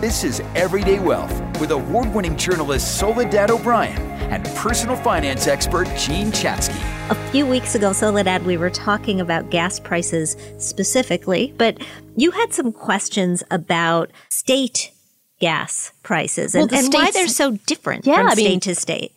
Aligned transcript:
This 0.00 0.24
is 0.24 0.40
Everyday 0.54 0.98
Wealth 0.98 1.32
with 1.60 1.70
award 1.70 2.14
winning 2.14 2.36
journalist 2.36 2.98
Soledad 2.98 3.50
O'Brien 3.50 3.98
and 4.30 4.44
personal 4.56 4.96
finance 4.96 5.46
expert 5.46 5.86
Jean 5.96 6.30
Chatzky. 6.30 6.78
A 7.10 7.14
few 7.30 7.46
weeks 7.46 7.74
ago, 7.74 7.92
Soledad, 7.92 8.44
we 8.44 8.56
were 8.56 8.70
talking 8.70 9.20
about 9.20 9.50
gas 9.50 9.80
prices 9.80 10.36
specifically, 10.58 11.54
but 11.58 11.78
you 12.16 12.30
had 12.30 12.52
some 12.52 12.72
questions 12.72 13.42
about 13.50 14.10
state 14.28 14.92
gas 15.40 15.92
prices 16.02 16.54
and, 16.54 16.70
well, 16.70 16.84
and 16.84 16.94
why 16.94 17.10
they're 17.10 17.28
so 17.28 17.52
different 17.66 18.06
yeah, 18.06 18.16
from 18.16 18.26
I 18.28 18.34
state 18.34 18.48
mean, 18.48 18.60
to 18.60 18.74
state. 18.74 19.12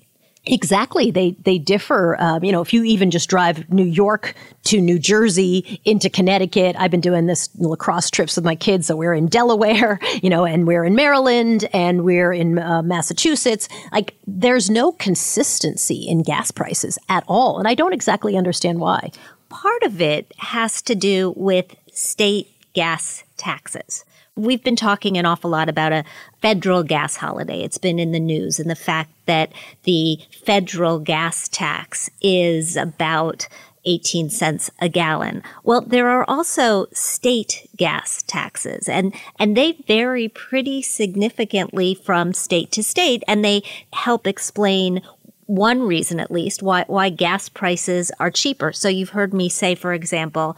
Exactly. 0.46 1.12
They 1.12 1.32
they 1.44 1.58
differ. 1.58 2.16
Um, 2.20 2.44
you 2.44 2.52
know, 2.52 2.62
if 2.62 2.74
you 2.74 2.84
even 2.84 3.12
just 3.12 3.30
drive 3.30 3.70
New 3.70 3.86
York 3.86 4.36
to 4.66 4.80
New 4.80 4.98
Jersey 4.98 5.82
into 5.84 6.10
Connecticut, 6.10 6.76
I've 6.80 6.92
been 6.92 7.02
doing 7.02 7.26
this 7.26 7.50
lacrosse 7.56 8.10
trips 8.10 8.36
with 8.36 8.46
my 8.46 8.56
kids. 8.56 8.88
So 8.88 8.96
we're 8.96 9.14
in 9.14 9.28
Delaware, 9.28 10.00
you 10.24 10.30
know, 10.30 10.46
and 10.46 10.66
we're 10.66 10.86
in 10.86 10.96
Maryland 10.96 11.68
and 11.74 12.04
we're 12.04 12.32
in 12.32 12.58
uh, 12.58 12.82
Massachusetts. 12.82 13.68
Like, 13.92 14.16
there's 14.26 14.70
no 14.70 14.94
consistency 14.94 16.08
in 16.08 16.24
gas 16.24 16.52
prices 16.52 16.98
at 17.10 17.26
all, 17.28 17.60
and 17.60 17.68
I 17.68 17.76
don't 17.76 17.94
exactly 17.94 18.38
understand 18.38 18.80
why. 18.80 19.12
Part 19.50 19.84
of 19.84 20.00
it 20.00 20.32
has 20.38 20.82
to 20.84 20.96
do 20.96 21.34
with 21.36 21.76
state 21.92 22.48
gas 22.74 23.24
taxes 23.36 24.06
we've 24.40 24.64
been 24.64 24.76
talking 24.76 25.18
an 25.18 25.26
awful 25.26 25.50
lot 25.50 25.70
about 25.70 25.92
a 25.92 26.04
federal 26.42 26.84
gas 26.84 27.16
holiday. 27.16 27.62
It's 27.62 27.78
been 27.78 28.00
in 28.00 28.12
the 28.12 28.20
news 28.20 28.60
and 28.60 28.70
the 28.70 28.76
fact 28.76 29.12
that 29.26 29.52
the 29.84 30.20
federal 30.46 31.00
gas 31.00 31.48
tax 31.48 32.10
is 32.22 32.76
about 32.76 33.48
18 33.86 34.30
cents 34.30 34.70
a 34.80 34.90
gallon. 34.90 35.42
Well, 35.64 35.82
there 35.82 36.10
are 36.10 36.26
also 36.28 36.88
state 36.92 37.70
gas 37.76 38.24
taxes 38.24 38.90
and, 38.90 39.14
and 39.38 39.56
they 39.56 39.74
vary 39.88 40.28
pretty 40.28 40.82
significantly 40.82 41.96
from 41.96 42.34
state 42.34 42.72
to 42.74 42.84
state 42.84 43.24
and 43.28 43.44
they 43.44 43.64
help 43.94 44.28
explain 44.28 45.02
one 45.46 45.82
reason 45.82 46.20
at 46.20 46.30
least 46.30 46.62
why 46.62 46.86
why 46.88 47.10
gas 47.10 47.50
prices 47.50 48.12
are 48.20 48.30
cheaper. 48.30 48.72
So 48.72 48.88
you've 48.88 49.10
heard 49.10 49.34
me 49.34 49.50
say 49.50 49.74
for 49.74 49.94
example 49.94 50.56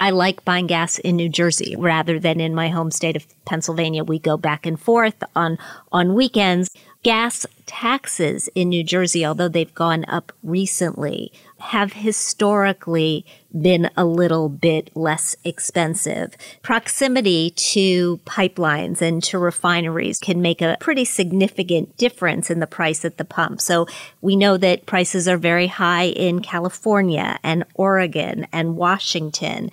I 0.00 0.10
like 0.10 0.44
buying 0.46 0.66
gas 0.66 0.98
in 0.98 1.16
New 1.16 1.28
Jersey 1.28 1.76
rather 1.78 2.18
than 2.18 2.40
in 2.40 2.54
my 2.54 2.68
home 2.68 2.90
state 2.90 3.16
of 3.16 3.26
Pennsylvania. 3.44 4.02
We 4.02 4.18
go 4.18 4.38
back 4.38 4.64
and 4.64 4.80
forth 4.80 5.22
on, 5.36 5.58
on 5.92 6.14
weekends. 6.14 6.70
Gas 7.02 7.46
taxes 7.64 8.50
in 8.54 8.68
New 8.68 8.84
Jersey, 8.84 9.24
although 9.24 9.48
they've 9.48 9.74
gone 9.74 10.04
up 10.06 10.32
recently, 10.42 11.32
have 11.58 11.94
historically 11.94 13.24
been 13.58 13.88
a 13.96 14.04
little 14.04 14.50
bit 14.50 14.94
less 14.94 15.34
expensive. 15.42 16.36
Proximity 16.60 17.50
to 17.50 18.18
pipelines 18.26 19.00
and 19.00 19.22
to 19.22 19.38
refineries 19.38 20.18
can 20.18 20.42
make 20.42 20.60
a 20.60 20.76
pretty 20.78 21.06
significant 21.06 21.96
difference 21.96 22.50
in 22.50 22.60
the 22.60 22.66
price 22.66 23.02
at 23.02 23.16
the 23.16 23.24
pump. 23.24 23.62
So 23.62 23.86
we 24.20 24.36
know 24.36 24.58
that 24.58 24.84
prices 24.84 25.26
are 25.26 25.38
very 25.38 25.68
high 25.68 26.08
in 26.08 26.42
California 26.42 27.38
and 27.42 27.64
Oregon 27.74 28.46
and 28.52 28.76
Washington. 28.76 29.70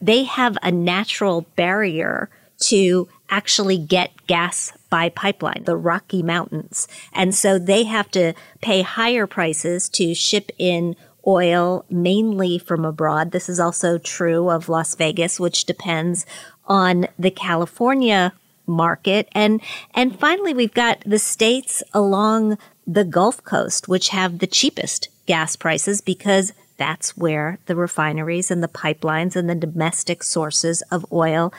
They 0.00 0.24
have 0.24 0.56
a 0.62 0.72
natural 0.72 1.42
barrier 1.56 2.30
to 2.60 3.08
actually 3.30 3.78
get 3.78 4.26
gas 4.26 4.72
by 4.90 5.08
pipeline, 5.08 5.62
the 5.64 5.76
Rocky 5.76 6.22
Mountains. 6.22 6.88
And 7.12 7.34
so 7.34 7.58
they 7.58 7.84
have 7.84 8.10
to 8.12 8.34
pay 8.60 8.82
higher 8.82 9.26
prices 9.26 9.88
to 9.90 10.14
ship 10.14 10.50
in 10.58 10.96
oil 11.26 11.84
mainly 11.90 12.58
from 12.58 12.84
abroad. 12.84 13.30
This 13.30 13.48
is 13.48 13.60
also 13.60 13.98
true 13.98 14.50
of 14.50 14.68
Las 14.68 14.94
Vegas, 14.94 15.38
which 15.38 15.64
depends 15.64 16.26
on 16.66 17.06
the 17.18 17.30
California 17.30 18.32
market. 18.66 19.28
And, 19.32 19.60
and 19.94 20.18
finally, 20.18 20.54
we've 20.54 20.74
got 20.74 21.02
the 21.04 21.18
states 21.18 21.82
along 21.92 22.58
the 22.86 23.04
Gulf 23.04 23.42
Coast, 23.44 23.88
which 23.88 24.08
have 24.08 24.38
the 24.38 24.46
cheapest 24.46 25.08
gas 25.26 25.56
prices 25.56 26.00
because 26.00 26.52
that's 26.76 27.16
where 27.16 27.58
the 27.66 27.76
refineries 27.76 28.50
and 28.50 28.62
the 28.62 28.68
pipelines 28.68 29.36
and 29.36 29.50
the 29.50 29.54
domestic 29.54 30.22
sources 30.22 30.82
of 30.90 31.04
oil 31.12 31.52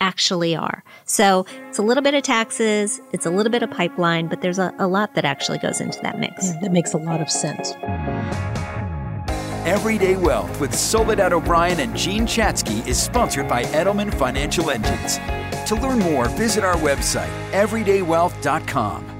actually 0.00 0.54
are. 0.56 0.82
So 1.04 1.46
it's 1.68 1.78
a 1.78 1.82
little 1.82 2.02
bit 2.02 2.14
of 2.14 2.22
taxes, 2.22 3.00
it's 3.12 3.26
a 3.26 3.30
little 3.30 3.50
bit 3.50 3.62
of 3.62 3.70
pipeline, 3.70 4.28
but 4.28 4.40
there's 4.40 4.58
a, 4.58 4.74
a 4.78 4.86
lot 4.86 5.14
that 5.14 5.24
actually 5.24 5.58
goes 5.58 5.80
into 5.80 5.98
that 6.02 6.18
mix. 6.18 6.50
that 6.60 6.72
makes 6.72 6.92
a 6.92 6.98
lot 6.98 7.20
of 7.20 7.30
sense. 7.30 7.72
Everyday 9.66 10.16
Wealth 10.16 10.60
with 10.60 10.74
Soledad 10.74 11.32
O'Brien 11.32 11.80
and 11.80 11.94
Jean 11.94 12.26
Chatzky 12.26 12.86
is 12.86 13.00
sponsored 13.00 13.48
by 13.48 13.64
Edelman 13.64 14.12
Financial 14.14 14.70
Engines. 14.70 15.18
To 15.68 15.74
learn 15.74 15.98
more, 15.98 16.28
visit 16.30 16.64
our 16.64 16.76
website, 16.76 17.28
everydaywealth.com. 17.50 19.17